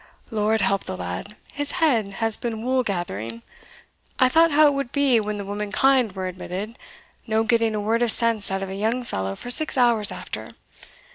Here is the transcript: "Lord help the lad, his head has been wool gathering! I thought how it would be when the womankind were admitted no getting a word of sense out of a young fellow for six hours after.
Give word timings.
"Lord 0.31 0.61
help 0.61 0.85
the 0.85 0.97
lad, 0.97 1.35
his 1.53 1.73
head 1.73 2.07
has 2.07 2.35
been 2.35 2.65
wool 2.65 2.81
gathering! 2.81 3.43
I 4.17 4.29
thought 4.29 4.49
how 4.49 4.65
it 4.65 4.73
would 4.73 4.91
be 4.91 5.19
when 5.19 5.37
the 5.37 5.45
womankind 5.45 6.13
were 6.13 6.25
admitted 6.27 6.79
no 7.27 7.43
getting 7.43 7.75
a 7.75 7.79
word 7.79 8.01
of 8.01 8.09
sense 8.09 8.49
out 8.49 8.63
of 8.63 8.69
a 8.71 8.75
young 8.75 9.03
fellow 9.03 9.35
for 9.35 9.51
six 9.51 9.77
hours 9.77 10.11
after. 10.11 10.47